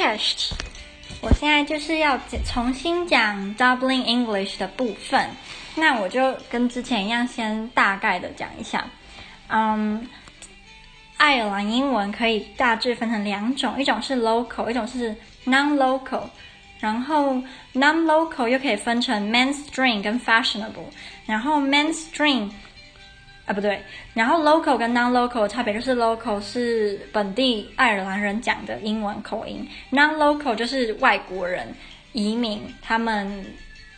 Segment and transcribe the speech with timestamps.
[0.00, 0.52] chest。
[1.20, 5.28] 我现在就是要重新讲 Dublin English 的部分，
[5.74, 8.86] 那我就跟之前一样，先大概的讲一下。
[9.48, 10.08] 嗯，
[11.18, 16.22] 爱尔兰英文可以大致分成两种，一种是 local，一种是 non-local。
[16.78, 17.34] 然后
[17.74, 20.88] non-local 又可以分成 mainstream 跟 fashionable。
[21.26, 22.50] 然后 mainstream
[23.46, 23.82] 啊不对，
[24.14, 31.66] 然后 local 跟 non-local 差别就是 local 是本地爱尔兰人讲的英文口音，non-local 就是外国人
[32.12, 33.44] 移民他们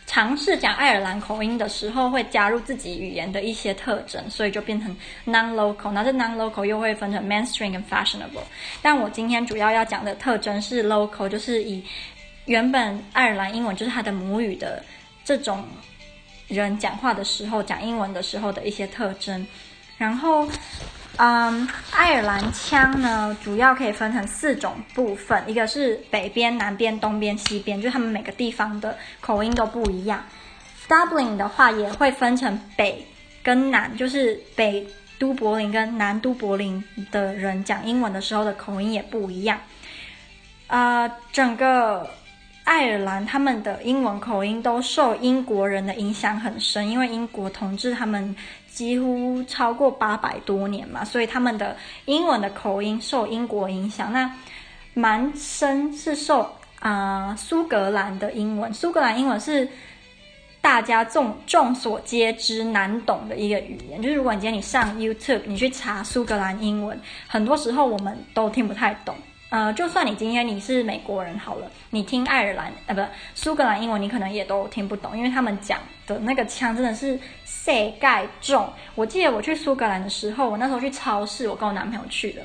[0.07, 5.91] 尝试讲爱尔兰口音的时候会加入自己语言的一些特征，所以就变成 non-local。
[5.91, 8.41] 那这 non-local 又会分成 mainstream 跟 fashionable。
[8.81, 11.83] 但我今天主要要讲的特征是 local，就是以
[12.45, 14.83] 原本爱尔兰英文就是他的母语的
[15.23, 15.63] 这种。
[16.61, 19.45] 人讲话的时候，讲英文的时候的一些特征，
[19.97, 20.47] 然后，
[21.17, 30.23] 嗯，爱尔兰腔呢，主要可以分成四种部分，一个是北边、南边、东边、西边，就他们每个地方的口音都不一样。
[30.87, 33.05] Dublin 的话也会分成北
[33.41, 39.59] 跟南，就是北都柏林跟南都柏林的人讲英文的时候的口音也不一样。
[40.67, 42.09] 呃，整个。
[42.63, 48.35] 爱尔兰他们的英文口音都受英国人的影响很深，因为英国统治他们
[48.67, 54.11] 几乎超过八百多年嘛，所以他们的英文的口音受英国影响。
[54.13, 54.33] 那
[54.93, 59.67] 蛮深是受啊、苏格兰的英文，苏格兰英文是
[60.61, 64.01] 大家众众所皆知难懂的一个语言。
[64.01, 69.15] 就是如果你今天你上 YouTube，你去查苏格兰英文，很多时候我们都听不太懂。
[69.53, 73.01] 呃，就算你今天你是美国人好了，你听爱尔兰呃不
[73.35, 78.67] 苏格兰英文，你可能也都听不懂，因为他们讲的那个腔真的是世界重。
[78.95, 82.41] 我记得我去苏格兰的时候，我那时候去超市，我跟我男朋友去的，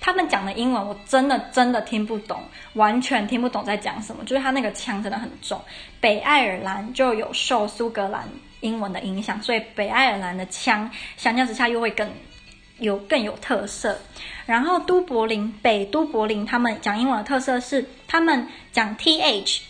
[0.00, 2.42] 他们讲的英文我真的真的听不懂，
[2.72, 5.60] 完全听不懂在讲什么，就是他那个腔真的很重。
[6.00, 8.28] 北爱尔兰就有受苏格兰
[8.62, 12.10] 英文的影响，所以北爱尔兰的腔相较之下又会更。
[12.78, 13.96] 有更有特色，
[14.46, 19.60] 然后都柏林北都柏林他们讲英文的特色是，他们讲 th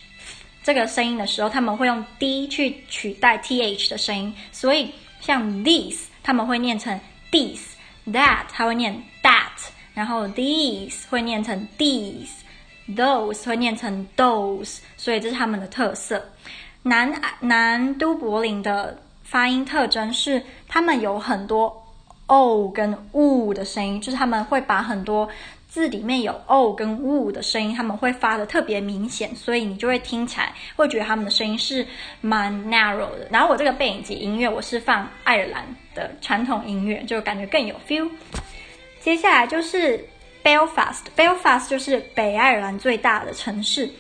[0.63, 6.99] 这个声音的时候，他们会用 d 去取代 th 的声音，所以像 these 他们会念成
[7.31, 9.51] these，that 他会念 that，
[9.93, 16.33] 然后 these 会念成 these，those 会念成 those，所以这是他们的特色。
[16.83, 21.84] 南南都柏林的发音特征是，他们有很多。
[22.27, 25.29] O 跟 u 的声音，就是他们会把很多
[25.69, 31.87] 字里面有 o 跟 u 的声音，他们会发的特别明显，所以你就会听起来会觉得他们的声音是
[32.21, 33.29] 蛮 narrow 的。
[33.31, 35.65] 然后我这个背景级音乐，我是放爱尔兰
[35.95, 38.09] 的传统音乐，就感觉更有 feel。
[39.01, 40.03] 接下来就是
[40.43, 43.91] Belfast，Belfast 就是北爱尔兰最大的城市，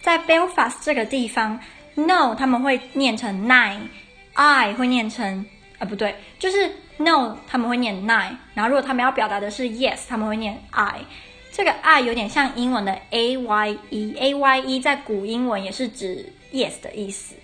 [0.00, 1.60] 在 Belfast 这个地方
[1.94, 5.46] ，no 他们会念成 nine，I 会念成
[5.78, 6.70] 啊不对，就是
[7.00, 11.00] no 他们会念 nine，然后如果他们要表达的是 yes，他们会念 I。
[11.52, 17.34] 这个 I 有点像英文的 A Y E，A Y E 在古英文也是指 yes 的意思。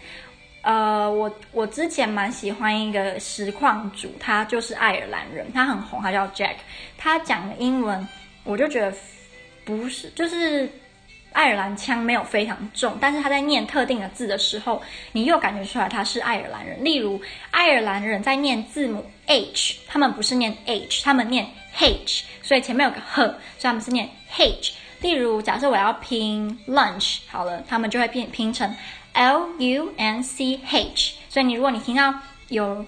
[0.62, 6.54] 呃，我我之前蛮喜欢一个实况主，他就是爱尔兰人，他很红，他叫 Jack，
[6.96, 8.06] 他讲的英文
[8.44, 8.92] 我就觉得
[9.64, 10.68] 不是，就是。
[11.36, 14.82] 爱尔兰腔没有非常重，但是他在念特定的字的时候，
[15.12, 16.82] 你又感觉出来他是爱尔兰人。
[16.82, 17.20] 例如，
[17.50, 21.46] 爱尔兰人在念字母 H，他们不是念 H，他们念
[21.78, 24.08] H，所以前面有个 h，所以他们是念
[24.38, 24.72] H。
[25.02, 28.74] 例如，假设我要拼 lunch，好了，他们就会拼拼成
[29.12, 31.16] L U N C H。
[31.28, 32.14] 所以你如果你听到
[32.48, 32.82] 有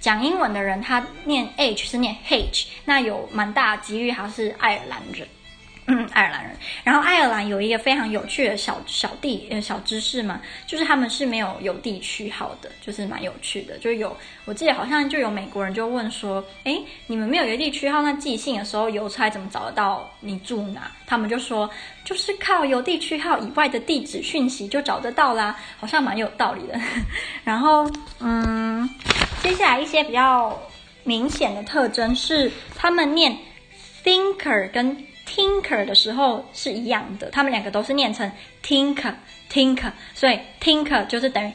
[0.00, 5.28] 讲英文的人，他念 H 是念 H，那有蛮大几率他是爱尔兰人。
[5.86, 6.56] 嗯， 爱尔兰人。
[6.84, 13.78] 然后爱尔兰有一个非常有趣的小小地呃小知识嘛，就是他们是没有邮递区号的，就是蛮有趣的。
[13.78, 20.90] 就有我记得好像就有美国人就问说，哎，你们没有邮递区号，那寄信的时候邮差怎么找得到你住哪？
[21.06, 21.68] 他们就说，
[22.04, 26.78] 就是靠邮递区号以外的地址讯息就找得到啦，好像蛮有道理的。
[27.42, 27.90] 然后
[28.20, 28.88] 嗯，
[29.42, 30.60] 接下来一些比较
[31.04, 33.36] 明显的特征是，他们念
[34.04, 34.96] thinker 跟
[35.32, 38.28] Tinker 的时候是一样的，他们两个都是念成
[38.66, 41.52] tinker，tinker，所以 tinker 就是等于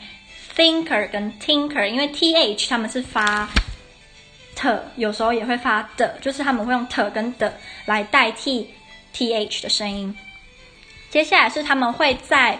[0.55, 3.49] thinker 跟 tinker，因为 th 他们是发
[4.55, 8.69] t，有时候也会发的，就是他们会用 t 跟的来代替
[9.13, 10.15] th 的声音。
[11.09, 12.57] 接下来是他们会在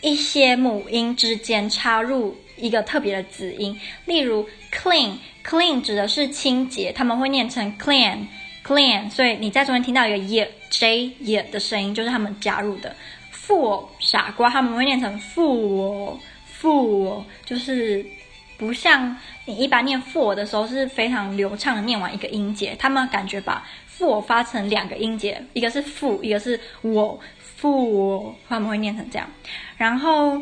[0.00, 8.26] 一些母音之间插入一个特别的子音，例如 clean，clean 指的是清洁，他们会念成 clean。
[8.70, 12.94] plan，所以你在中间听到一个 ye j ye 的声音，就是他们加入的。
[13.32, 16.16] fool 傻瓜，他们会念成 fool
[16.60, 18.04] fool，就是
[18.56, 27.18] 不像你一般念 fool 的时候是非常流畅的念完一个音节，他们感觉把 fool 发成两个音节，一个是 fool，一个是我
[27.60, 29.28] fool，他们会念成这样。
[29.76, 30.40] 然后，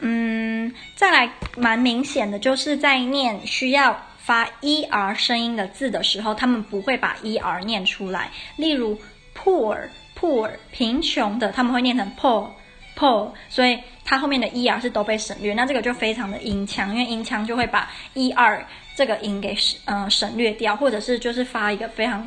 [0.00, 8.98] 嗯，再来蛮明显的就是在念需要发 er 声音的字的时候，他们不会把 er 念出来，例如
[9.34, 9.88] poor。
[10.18, 12.48] poor 贫穷的，他们会念成 poor
[12.96, 15.52] poor，所以它后面的 er 是都被省略。
[15.52, 18.64] 那这个就非常的音腔，因为音腔就会把 er
[18.94, 22.26] 这个音给省嗯省略掉，或者是就是发一个非常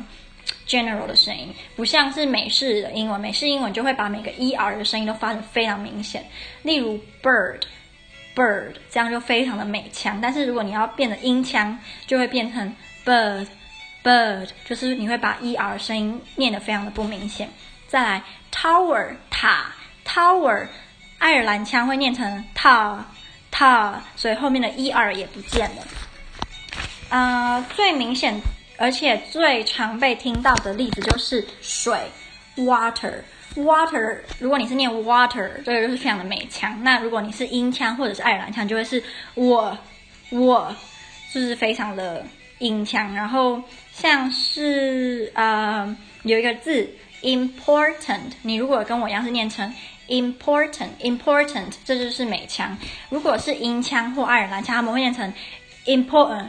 [0.68, 6.24] general 的声音，不像是美式的英文，美式英文就会把每个 er 的声音都发得非常明显。
[6.62, 7.60] 例如 bird
[8.40, 10.18] bird，这样就非常的美腔。
[10.20, 13.46] 但是如果你要变得音腔，就会变成 bird
[14.02, 17.48] bird，就是你会把 er 声音念得非常的不明显。
[17.86, 19.66] 再来，tower 塔
[20.06, 20.66] ，tower，
[21.18, 22.98] 爱尔兰腔会念成 ta
[23.52, 25.82] ta，所以后面的 er 也不见了。
[27.10, 28.40] 呃，最明显
[28.78, 31.98] 而且最常被听到的例子就是水
[32.56, 33.14] ，water
[33.56, 34.18] water。
[34.38, 36.82] 如果你是念 water，这个就是非常的美腔。
[36.82, 39.02] 那如果你是英腔或者是爱尔兰腔，就会是
[39.34, 39.76] 我
[40.30, 40.74] 我，
[41.32, 42.24] 就是非常的
[42.58, 43.14] 英腔。
[43.14, 43.62] 然后
[43.92, 46.88] 像是呃有一个字。
[47.22, 49.70] important，你如果跟我一样是念成
[50.08, 52.74] important，important，这就是美腔。
[53.10, 55.30] 如果是英腔或爱尔兰腔，他们会念成
[55.84, 56.46] important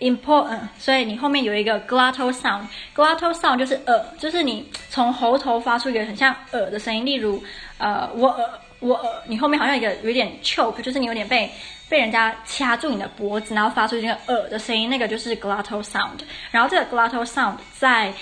[0.00, 0.60] important，。
[0.78, 7.04] 所以你后面有一个 glottal sound，glottal sound 就是呃，就是你从喉头发出一个很像呃的声音。
[7.04, 7.42] 例如，
[7.78, 8.50] 呃，我呃
[8.80, 11.50] 我呃，你后面好像一个有点 choke，就是你有点被
[11.88, 16.20] 被人家掐住你的脖子，然后发出一个呃的声音，那个就是 glottal sound。
[16.50, 18.12] 然后这个 glottal sound 在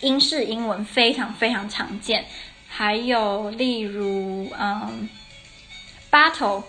[0.00, 2.24] 英式英文非常非常常见，
[2.66, 5.08] 还有例如，嗯
[6.10, 6.62] ，battle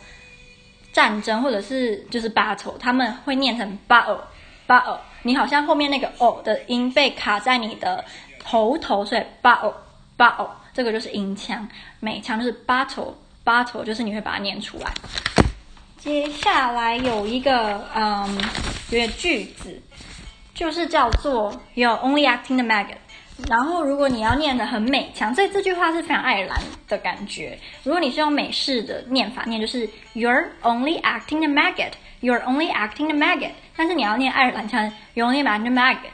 [0.92, 4.19] 战争或者是就是 battle，他们会念成 battle
[4.67, 8.03] battle，你好像后面那个哦的音被卡在你的
[8.43, 9.73] 喉头，所以 battle
[10.17, 11.67] battle 这个就是音腔，
[11.99, 13.13] 美腔就是 battle
[13.43, 14.91] battle，就是你会把它念出来。
[15.97, 18.27] 接下来有一个嗯，
[18.89, 19.81] 有一个句子，
[20.53, 22.97] 就是叫做 You're only acting the maggot。
[23.47, 27.57] 然后，如果你要念得很美腔，这这句话是非常爱尔兰的感觉。
[27.83, 31.93] 如果你是用美式的念法念，就是 You're only acting the maggot.
[32.21, 33.51] You're only acting the maggot.
[33.75, 36.12] 但是你要念爱尔兰腔，You're only acting the maggot，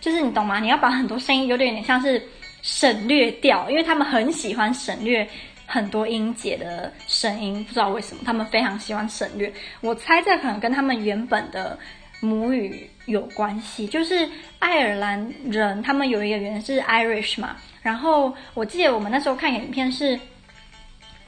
[0.00, 0.58] 就是你懂吗？
[0.58, 2.22] 你要把很多声音有点点像是
[2.62, 5.28] 省略掉，因为他们很喜欢省略
[5.66, 9.52] 很多音节的声音，不知道为什么他们非常喜欢省略。
[9.80, 11.78] 我猜这可能跟他们原本的。
[12.20, 14.26] 母语有关系，就是
[14.58, 17.56] 爱尔兰人，他们有一个语言是 Irish 嘛。
[17.82, 20.18] 然后我记得我们那时候看影片是，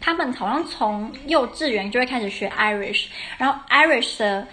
[0.06, 3.06] 他们好像从幼稚园就会开始学 Irish，
[3.38, 4.46] 然后 Irish 的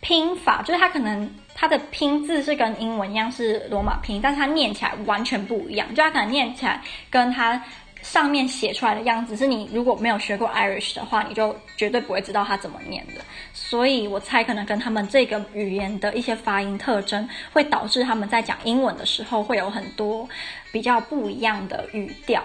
[0.00, 7.60] 拼法就是它可能它的拼字是跟英文一样是罗马拼，但是它念起来完全不一样，就它可能念起来跟它。
[8.02, 13.20] 上面写出来的样子是你如果没有学过 Irish 的话，你就绝对不会知道它怎么念的。
[13.52, 20.28] 所以我猜可能跟他们这个语言的一些发音特征，会导致他们在讲英文的时候会有很多
[20.70, 22.44] 比较不一样的语调。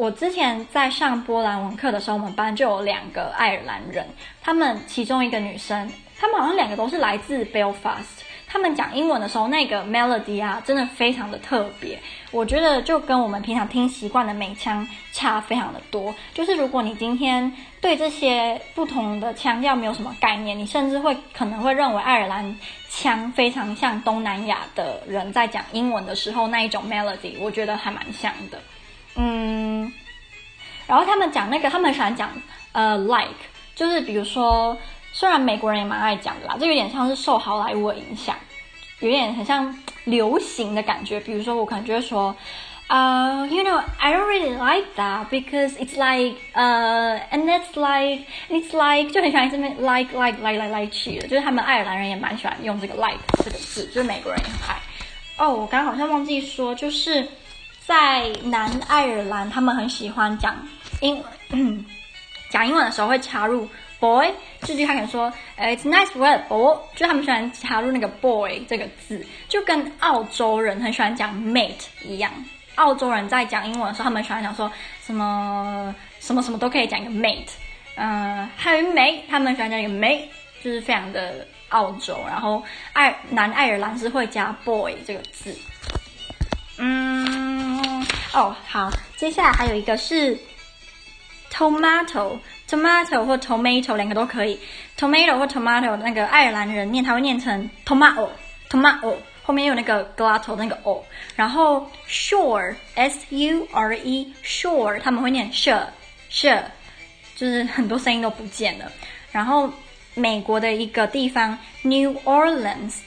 [0.00, 4.02] 我之前在上波兰文课的时候，我们班就有两个爱尔兰人，
[4.40, 8.24] 他们其中一个女生，他们好像两个都是来自 Belfast。
[8.48, 12.00] 他们讲英文的时候，那个 melody 啊，真的非常的特别。
[12.30, 16.14] 我觉得就跟我们平常听习惯的美腔差非常的多。
[16.32, 17.52] 就是如果你今天
[17.82, 28.58] 对这些不同的腔调没有什么概念，你甚至会可能会认为爱尔兰腔非常像东南亚的人在讲英文的时候那一种 melody，我觉得还蛮像的。
[29.16, 29.92] 嗯，
[30.86, 32.30] 然后他们讲那个，他们很喜欢讲
[32.72, 33.34] 呃 like，
[33.74, 34.76] 就是比如说。
[35.12, 38.36] 虽然美国人也蛮爱讲的啦，这有点像是受好莱坞影响，
[39.00, 41.18] 有点很像流行的感觉。
[41.18, 42.34] 比如说，我可能就会说，
[42.86, 49.76] 呃、，you know, I don't really like that because it's like, uh, and it's like, it's like，就很喜欢这边
[49.78, 54.80] like, like, like, like, like 去的，就是他们爱尔兰人也蛮喜欢用这个 like 这个字，就是美国人也很爱。
[55.38, 57.26] 哦、我刚刚好像忘记说，就是
[57.90, 60.54] 在南爱尔兰，他们很喜欢讲
[61.00, 61.20] 英，
[62.48, 63.68] 讲英文的时候会插入。
[63.98, 72.30] boy，这句他可能说，，it's nice word boy，就他们喜欢插入那个 boy 这个字，就跟澳洲人很喜欢讲 mate 一样。
[72.76, 74.70] 澳洲人在讲英文的时候，他们喜欢讲说
[75.04, 77.50] 什么什么什么都可以讲一个 mate，
[77.96, 80.26] 嗯，还有一个 mate，他们喜欢讲一个 mate，
[80.62, 82.16] 就是非常的澳洲。
[82.28, 85.52] 然后爱南爱尔兰是会加 boy 这个字。
[86.82, 87.26] 嗯，
[88.32, 90.38] 哦，好，接下来还有一个是
[91.52, 94.56] tomato，tomato 或 tomato 两个都可以
[94.96, 106.62] ，tomato 或 tomato 那个爱尔兰人念，他会念成 tomato，tomato，后面有那个 glottal 那个 o，然后 sure，s u r e，sure 他们会念 sure，sure，
[107.34, 108.92] 就是很多声音都不见了，
[109.32, 109.68] 然后
[110.14, 112.98] 美国的一个地方 New Orleans。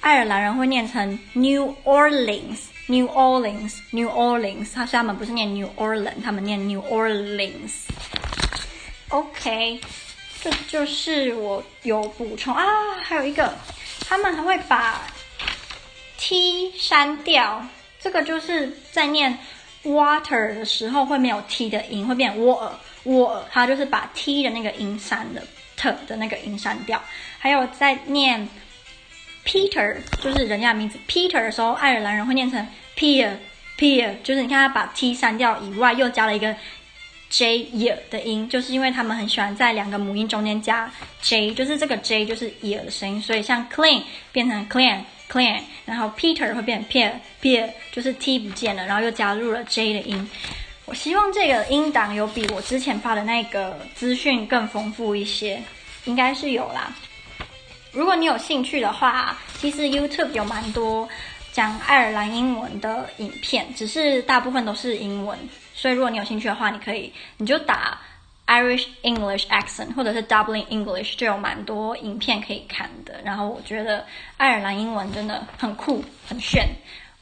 [0.00, 7.86] 爱尔兰人会念成 New Orleans，New Orleans，New Orleans，他他们不是念 New Orleans，他们念 New Orleans。
[9.08, 9.80] OK，
[10.40, 12.64] 这就是我有补充啊，
[13.02, 13.54] 还有一个，
[14.08, 15.02] 他们还会把
[16.16, 17.66] T 删掉，
[18.00, 19.36] 这个就是在念
[19.82, 25.42] water 的时候会没有 T 的音，会变 water，water，它就是把 T 的那个音删了
[25.76, 27.02] ，T 的那个音删掉，
[27.38, 28.48] 还有在念。
[29.48, 36.54] Peter 就是人家名字，Peter 的时候，爱尔兰人会念成 Peer，Peer 就是你看他把 T 删掉以外，又加了一个
[37.30, 44.02] je 的音，就是因为他们很喜欢在两个母音中间加 J，就是这个 J 就是 ear 的声音，所以像 clean
[44.32, 50.28] 变成 clean，clean，然后 Peter 会变成 Peer，Peer 就是 T 不见了，然后又加入了 J 的音。
[50.84, 55.62] 我希望这个音档有比我之前发的那个资讯更丰富一些，
[56.04, 56.94] 应该是有啦。
[57.92, 61.08] 如果你有兴趣的话，其实 YouTube 有蛮多
[61.52, 65.38] 讲爱尔兰英文的影片，只是大部分都是英文。
[65.74, 67.98] 所以如果你有兴趣的话，你可以你就打
[68.46, 73.20] Irish English accent 或者是 Dublin English，就有蛮多影片可以看的。
[73.24, 74.04] 然后我觉得
[74.36, 76.66] 爱尔兰英文真的很酷很炫。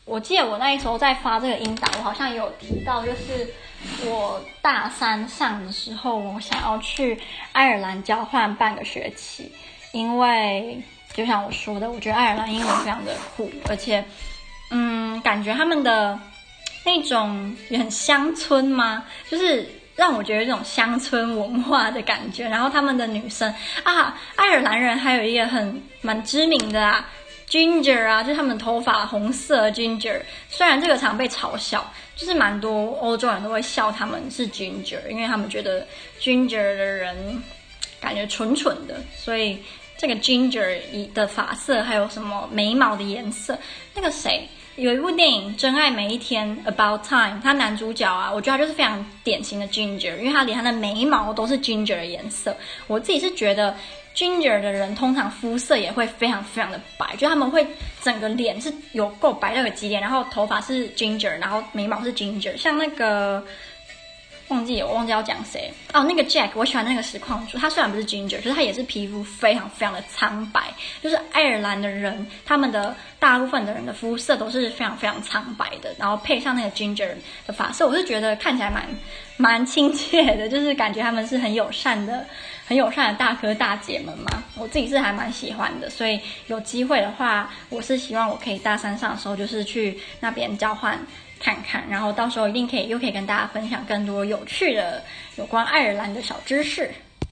[0.04, 3.52] 我记得我那时候在发这个音档，我好像有提到，就是
[4.04, 7.18] 我大三上的时候，我想要去
[7.52, 9.50] 爱尔兰交换半个学期。
[9.96, 10.78] 因为
[11.14, 14.04] 就像我说的，我觉得爱尔兰英文非常的酷，而且，
[14.70, 16.20] 嗯，感觉他们的
[16.84, 19.06] 那种也很乡村吗？
[19.30, 22.46] 就是让我觉得这种乡村文化的感觉。
[22.46, 23.50] 然后他们的女生
[23.84, 27.08] 啊，爱尔兰人还有一个很蛮知名的啊
[27.48, 30.20] ，Ginger 啊，就是他们头发红色 Ginger。
[30.50, 35.86] 虽然这个常被嘲笑，就是蛮多欧洲人都会笑他们是 Ginger，因为他们觉得
[36.20, 37.42] Ginger 的人
[37.98, 39.58] 感觉蠢蠢的，所以。
[39.96, 40.78] 这个 Ginger
[41.14, 43.58] 的发色，还有什么眉毛的颜色？
[43.94, 52.56] 那个谁，有一部电影《真爱每一天》About Time，他男主角啊，我觉得他就是非常典型的 Ginger，因为他连他的眉毛都是 Ginger 的颜色。
[52.86, 53.74] 我自己是觉得
[54.14, 57.66] Ginger 的人通常肤色也会非常非常的白，就他们会
[58.02, 63.42] 整个脸是有够白到个极点，然后头发是 Ginger，然后眉毛是 Ginger，像那个。
[64.48, 70.72] 忘记我忘记要讲谁哦，那个 Jack，我喜欢那个实况主，他虽然不是 Ginger，可是他也是皮肤非常非常的苍白。
[71.02, 77.08] 就是爱尔兰的人，他们的大部分的人的肤色都是非常非常苍白的，然后配上那个 Ginger
[77.46, 78.86] 的发色，我是觉得看起来蛮
[79.36, 82.24] 蛮亲切的，就是感觉他们是很友善的、
[82.66, 84.44] 很友善的大哥大姐们嘛。
[84.56, 91.04] 我自己是还蛮喜欢的，所以有机会的话，我是希望我可以大三上的时候就是去那边交换。
[91.38, 95.02] 看看，然后到时候一定可以又可以跟大家分享更多有趣的
[95.36, 96.90] 有关爱尔兰的小知识。